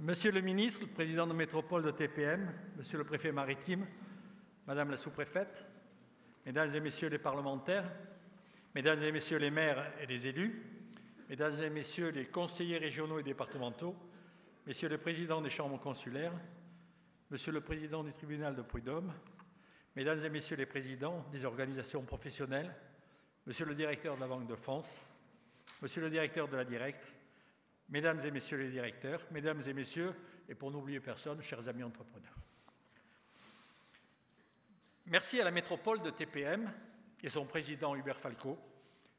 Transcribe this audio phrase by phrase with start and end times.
[0.00, 3.84] Monsieur le ministre, le président de métropole de TPM, monsieur le préfet maritime,
[4.64, 5.66] madame la sous-préfète,
[6.46, 7.90] mesdames et messieurs les parlementaires,
[8.76, 10.62] mesdames et messieurs les maires et les élus,
[11.28, 13.96] mesdames et messieurs les conseillers régionaux et départementaux,
[14.68, 16.38] messieurs les présidents des chambres consulaires,
[17.32, 19.12] monsieur le président du tribunal de prud'homme,
[19.96, 22.72] mesdames et messieurs les présidents des organisations professionnelles,
[23.48, 24.88] monsieur le directeur de la Banque de France,
[25.82, 27.02] monsieur le directeur de la Directe,
[27.88, 30.14] mesdames et messieurs les directeurs, mesdames et messieurs,
[30.48, 32.34] et pour n'oublier personne, chers amis entrepreneurs.
[35.06, 36.70] Merci à la métropole de TPM
[37.22, 38.58] et son président Hubert Falco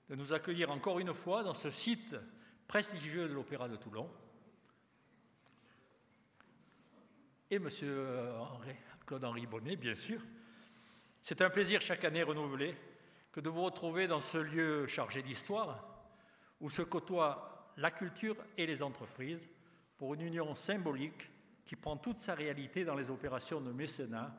[0.09, 2.15] de nous accueillir encore une fois dans ce site
[2.67, 4.09] prestigieux de l'Opéra de Toulon.
[7.49, 7.69] Et M.
[9.07, 10.21] Claude-Henri Bonnet, bien sûr.
[11.21, 12.75] C'est un plaisir chaque année renouvelé
[13.31, 16.05] que de vous retrouver dans ce lieu chargé d'histoire
[16.61, 17.48] où se côtoient
[17.79, 19.47] la culture et les entreprises
[19.97, 21.29] pour une union symbolique
[21.65, 24.35] qui prend toute sa réalité dans les opérations de mécénat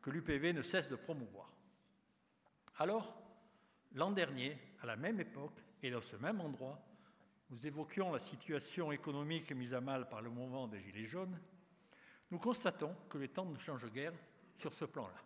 [0.00, 1.52] que l'UPV ne cesse de promouvoir.
[2.78, 3.14] Alors,
[3.94, 6.80] l'an dernier, à la même époque et dans ce même endroit,
[7.50, 11.38] nous évoquions la situation économique mise à mal par le mouvement des Gilets jaunes,
[12.30, 14.12] nous constatons que les temps ne changent guère
[14.56, 15.22] sur ce plan-là.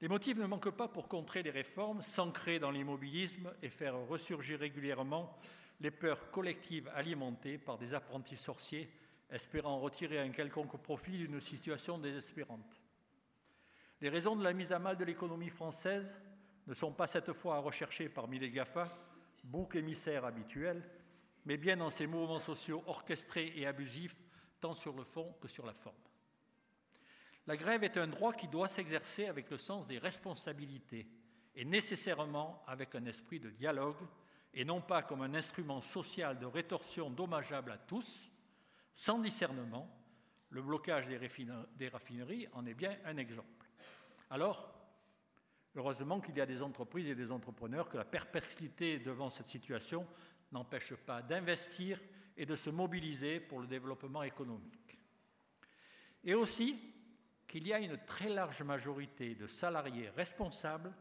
[0.00, 4.60] Les motifs ne manquent pas pour contrer les réformes, s'ancrer dans l'immobilisme et faire ressurgir
[4.60, 5.36] régulièrement
[5.80, 8.90] les peurs collectives alimentées par des apprentis sorciers
[9.30, 12.80] espérant retirer un quelconque profit d'une situation désespérante.
[14.00, 16.20] Les raisons de la mise à mal de l'économie française
[16.66, 18.96] ne sont pas cette fois à rechercher parmi les GAFA,
[19.44, 20.82] bouc émissaires habituels,
[21.44, 24.16] mais bien dans ces mouvements sociaux orchestrés et abusifs,
[24.60, 25.96] tant sur le fond que sur la forme.
[27.46, 31.06] La grève est un droit qui doit s'exercer avec le sens des responsabilités
[31.54, 33.96] et nécessairement avec un esprit de dialogue
[34.56, 38.30] et non pas comme un instrument social de rétorsion dommageable à tous,
[38.94, 39.86] sans discernement.
[40.48, 43.68] Le blocage des raffineries en est bien un exemple.
[44.30, 44.72] Alors,
[45.74, 50.06] heureusement qu'il y a des entreprises et des entrepreneurs que la perplexité devant cette situation
[50.52, 52.00] n'empêche pas d'investir
[52.34, 54.98] et de se mobiliser pour le développement économique.
[56.24, 56.78] Et aussi
[57.46, 60.94] qu'il y a une très large majorité de salariés responsables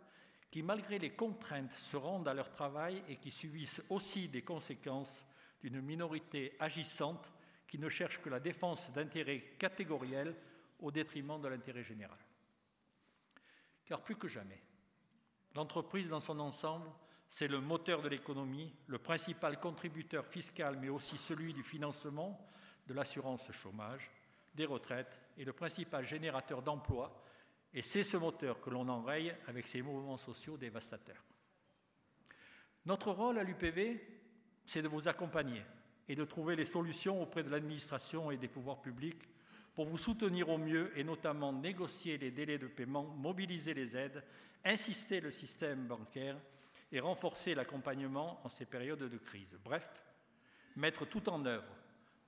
[0.56, 5.26] qui, malgré les contraintes, se rendent à leur travail et qui subissent aussi des conséquences
[5.62, 7.30] d'une minorité agissante
[7.68, 10.34] qui ne cherche que la défense d'intérêts catégoriels
[10.80, 12.18] au détriment de l'intérêt général.
[13.84, 14.62] Car plus que jamais,
[15.56, 16.90] l'entreprise dans son ensemble,
[17.28, 22.40] c'est le moteur de l'économie, le principal contributeur fiscal, mais aussi celui du financement
[22.88, 24.10] de l'assurance chômage,
[24.54, 27.25] des retraites et le principal générateur d'emplois,
[27.76, 31.22] et c'est ce moteur que l'on enraye avec ces mouvements sociaux dévastateurs.
[32.86, 34.02] Notre rôle à l'UPV,
[34.64, 35.62] c'est de vous accompagner
[36.08, 39.22] et de trouver les solutions auprès de l'administration et des pouvoirs publics
[39.74, 44.24] pour vous soutenir au mieux et notamment négocier les délais de paiement, mobiliser les aides,
[44.64, 46.38] insister le système bancaire
[46.94, 49.60] et renforcer l'accompagnement en ces périodes de crise.
[49.66, 50.02] Bref,
[50.78, 51.76] mettre tout en œuvre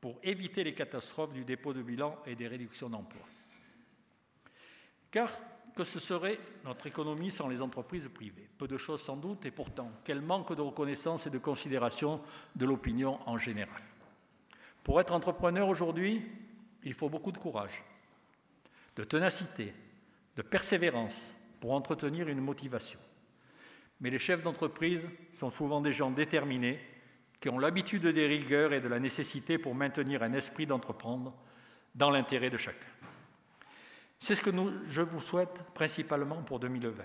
[0.01, 3.27] pour éviter les catastrophes du dépôt de bilan et des réductions d'emplois.
[5.11, 5.31] Car
[5.75, 9.51] que ce serait notre économie sans les entreprises privées Peu de choses sans doute, et
[9.51, 12.19] pourtant, quel manque de reconnaissance et de considération
[12.55, 13.81] de l'opinion en général.
[14.83, 16.23] Pour être entrepreneur aujourd'hui,
[16.83, 17.83] il faut beaucoup de courage,
[18.95, 19.73] de ténacité,
[20.35, 21.15] de persévérance
[21.59, 22.99] pour entretenir une motivation.
[23.99, 26.79] Mais les chefs d'entreprise sont souvent des gens déterminés
[27.39, 31.33] qui ont l'habitude des rigueurs et de la nécessité pour maintenir un esprit d'entreprendre
[31.93, 32.87] dans l'intérêt de chacun.
[34.27, 34.51] C'est ce que
[34.89, 37.01] je vous souhaite principalement pour 2020,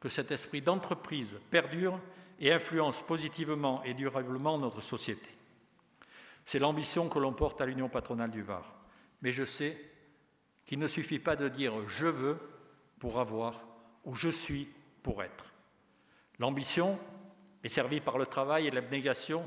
[0.00, 2.00] que cet esprit d'entreprise perdure
[2.40, 5.28] et influence positivement et durablement notre société.
[6.46, 8.64] C'est l'ambition que l'on porte à l'Union patronale du Var.
[9.20, 9.78] Mais je sais
[10.64, 12.38] qu'il ne suffit pas de dire je veux
[13.00, 13.66] pour avoir
[14.06, 14.66] ou je suis
[15.02, 15.52] pour être.
[16.38, 16.98] L'ambition
[17.64, 19.46] est servie par le travail et l'abnégation,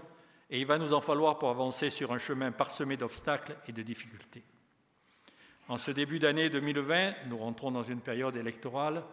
[0.52, 3.82] et il va nous en falloir pour avancer sur un chemin parsemé d'obstacles et de
[3.82, 4.44] difficultés.
[5.70, 9.04] En ce début d'année 2020, nous rentrons dans une période électorale.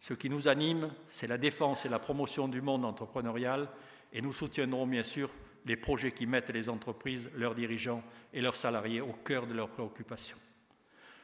[0.00, 3.70] Ce qui nous anime, c'est la défense et la promotion du monde entrepreneurial,
[4.12, 5.30] et nous soutiendrons bien sûr
[5.64, 8.02] les projets qui mettent les entreprises, leurs dirigeants
[8.34, 10.36] et leurs salariés au cœur de leurs préoccupations.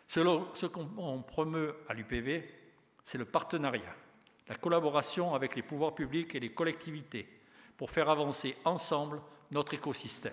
[0.08, 2.50] Ce qu'on promeut à l'UPV,
[3.04, 3.94] c'est le partenariat,
[4.48, 7.28] la collaboration avec les pouvoirs publics et les collectivités
[7.76, 10.32] pour faire avancer ensemble notre écosystème.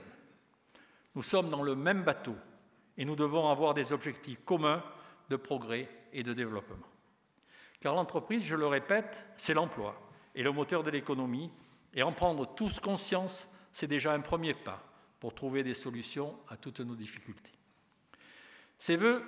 [1.15, 2.37] Nous sommes dans le même bateau
[2.97, 4.83] et nous devons avoir des objectifs communs
[5.29, 6.77] de progrès et de développement.
[7.79, 9.95] Car l'entreprise, je le répète, c'est l'emploi
[10.35, 11.51] et le moteur de l'économie,
[11.93, 14.83] et en prendre tous conscience, c'est déjà un premier pas
[15.19, 17.53] pour trouver des solutions à toutes nos difficultés.
[18.77, 19.23] Ces vœux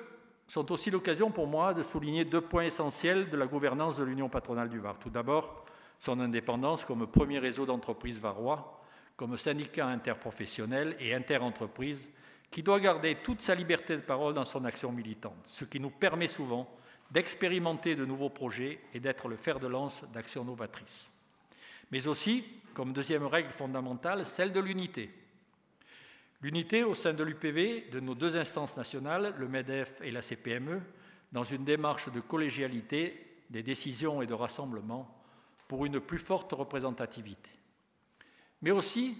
[0.45, 4.30] sont aussi l'occasion pour moi de souligner deux points essentiels de la gouvernance de l'Union
[4.30, 5.00] patronale du Var.
[5.00, 5.66] Tout d'abord,
[6.00, 8.81] son indépendance comme premier réseau d'entreprises varois,
[9.18, 12.10] comme syndicat interprofessionnel et interentreprise,
[12.51, 15.92] qui doit garder toute sa liberté de parole dans son action militante, ce qui nous
[15.92, 16.69] permet souvent
[17.12, 21.12] d'expérimenter de nouveaux projets et d'être le fer de lance d'actions novatrices.
[21.92, 22.44] Mais aussi,
[22.74, 25.10] comme deuxième règle fondamentale, celle de l'unité.
[26.42, 30.81] L'unité au sein de l'UPV, de nos deux instances nationales, le MEDEF et la CPME,
[31.31, 35.13] dans une démarche de collégialité des décisions et de rassemblement
[35.68, 37.50] pour une plus forte représentativité.
[38.62, 39.18] Mais aussi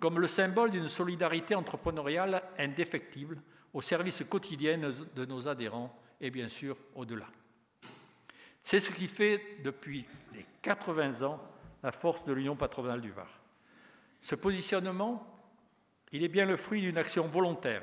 [0.00, 3.40] comme le symbole d'une solidarité entrepreneuriale indéfectible
[3.72, 7.26] au service quotidien de nos adhérents et bien sûr au-delà.
[8.62, 10.04] C'est ce qui fait depuis
[10.34, 11.40] les 80 ans
[11.82, 13.28] la force de l'Union patronale du Var.
[14.22, 15.24] Ce positionnement,
[16.12, 17.82] il est bien le fruit d'une action volontaire,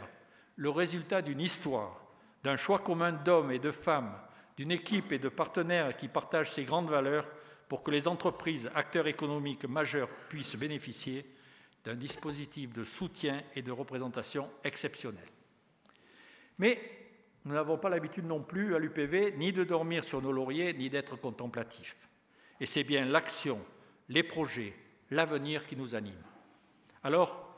[0.57, 2.01] le résultat d'une histoire,
[2.44, 4.13] d'un choix commun d'hommes et de femmes,
[4.57, 7.27] d'une équipe et de partenaires qui partagent ces grandes valeurs
[7.69, 11.25] pour que les entreprises, acteurs économiques majeurs, puissent bénéficier
[11.84, 15.26] d'un dispositif de soutien et de représentation exceptionnel.
[16.58, 16.80] Mais
[17.46, 20.90] nous n'avons pas l'habitude non plus à l'UPV ni de dormir sur nos lauriers, ni
[20.90, 21.98] d'être contemplatifs.
[22.60, 23.60] Et c'est bien l'action,
[24.10, 24.74] les projets,
[25.12, 26.14] l'avenir qui nous animent.
[27.04, 27.54] Alors,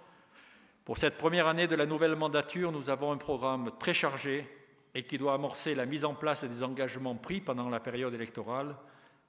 [0.86, 4.48] pour cette première année de la nouvelle mandature, nous avons un programme très chargé
[4.96, 8.76] et qui doit amorcer la mise en place des engagements pris pendant la période électorale,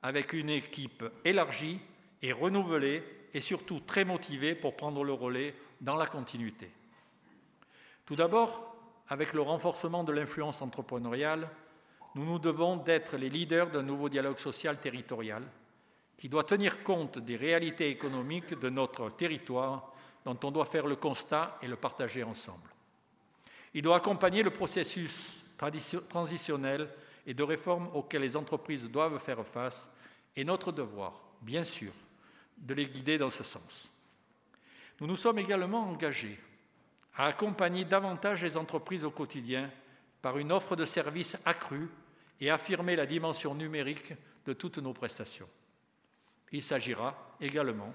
[0.02, 1.80] avec une équipe élargie
[2.22, 3.02] et renouvelée
[3.36, 6.70] et surtout très motivée pour prendre le relais dans la continuité.
[8.06, 8.74] Tout d'abord,
[9.10, 11.50] avec le renforcement de l'influence entrepreneuriale,
[12.14, 15.42] nous nous devons d'être les leaders d'un nouveau dialogue social territorial
[16.16, 19.92] qui doit tenir compte des réalités économiques de notre territoire
[20.24, 22.70] dont on doit faire le constat et le partager ensemble.
[23.74, 25.44] Il doit accompagner le processus
[26.08, 26.88] transitionnel
[27.26, 29.90] et de réforme auquel les entreprises doivent faire face
[30.34, 31.92] et notre devoir, bien sûr,
[32.56, 33.90] de les guider dans ce sens.
[35.00, 36.38] Nous nous sommes également engagés
[37.16, 39.70] à accompagner davantage les entreprises au quotidien
[40.22, 41.88] par une offre de services accrue
[42.40, 44.14] et affirmer la dimension numérique
[44.44, 45.48] de toutes nos prestations.
[46.52, 47.92] Il s'agira également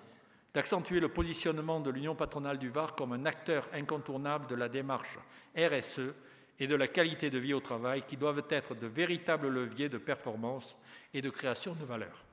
[0.54, 5.18] d'accentuer le positionnement de l'Union patronale du Var comme un acteur incontournable de la démarche
[5.56, 6.14] RSE
[6.60, 9.98] et de la qualité de vie au travail qui doivent être de véritables leviers de
[9.98, 10.76] performance
[11.14, 12.24] et de création de valeur.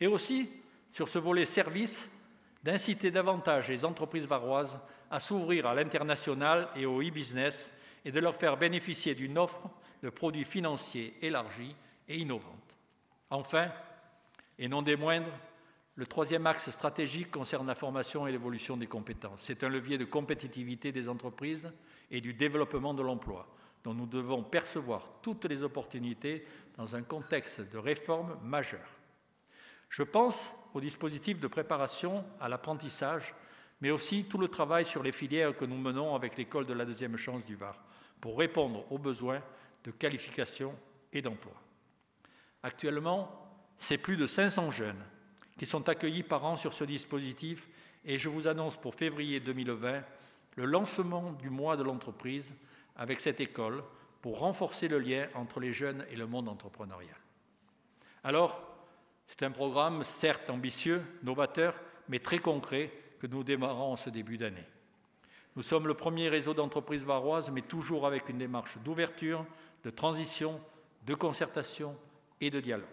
[0.00, 0.50] Et aussi,
[0.94, 2.08] sur ce volet service,
[2.62, 4.78] d'inciter davantage les entreprises varoises
[5.10, 7.72] à s'ouvrir à l'international et au e-business
[8.04, 9.68] et de leur faire bénéficier d'une offre
[10.04, 11.74] de produits financiers élargie
[12.08, 12.78] et innovante.
[13.28, 13.72] Enfin,
[14.56, 15.36] et non des moindres,
[15.96, 19.40] le troisième axe stratégique concerne la formation et l'évolution des compétences.
[19.42, 21.72] C'est un levier de compétitivité des entreprises
[22.12, 23.48] et du développement de l'emploi,
[23.82, 29.03] dont nous devons percevoir toutes les opportunités dans un contexte de réforme majeure.
[29.94, 30.44] Je pense
[30.74, 33.32] au dispositif de préparation à l'apprentissage
[33.80, 36.84] mais aussi tout le travail sur les filières que nous menons avec l'école de la
[36.84, 37.80] deuxième chance du Var
[38.20, 39.40] pour répondre aux besoins
[39.84, 40.74] de qualification
[41.12, 41.52] et d'emploi.
[42.64, 43.30] Actuellement,
[43.78, 45.04] c'est plus de 500 jeunes
[45.56, 47.68] qui sont accueillis par an sur ce dispositif
[48.04, 50.02] et je vous annonce pour février 2020
[50.56, 52.52] le lancement du mois de l'entreprise
[52.96, 53.84] avec cette école
[54.22, 57.14] pour renforcer le lien entre les jeunes et le monde entrepreneurial.
[58.24, 58.73] Alors,
[59.26, 61.74] c'est un programme certes ambitieux, novateur,
[62.08, 64.66] mais très concret que nous démarrons en ce début d'année.
[65.56, 69.46] Nous sommes le premier réseau d'entreprises varoises, mais toujours avec une démarche d'ouverture,
[69.84, 70.60] de transition,
[71.06, 71.96] de concertation
[72.40, 72.88] et de dialogue.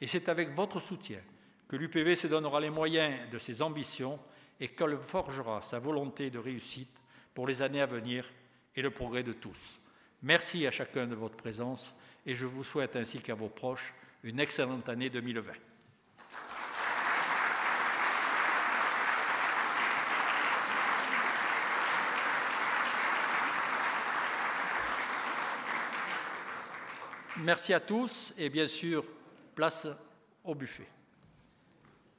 [0.00, 1.20] Et c'est avec votre soutien
[1.66, 4.18] que l'UPV se donnera les moyens de ses ambitions
[4.60, 6.94] et qu'elle forgera sa volonté de réussite
[7.34, 8.30] pour les années à venir
[8.74, 9.78] et le progrès de tous.
[10.22, 11.94] Merci à chacun de votre présence
[12.26, 15.52] et je vous souhaite ainsi qu'à vos proches une excellente année 2020.
[27.40, 29.04] Merci à tous et bien sûr,
[29.54, 29.86] place
[30.42, 30.88] au buffet.